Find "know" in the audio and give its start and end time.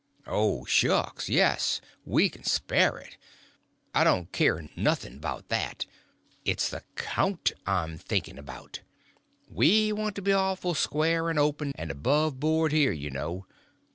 13.11-13.45